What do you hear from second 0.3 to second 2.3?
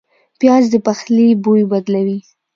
پیاز د پخلي بوی بدلوي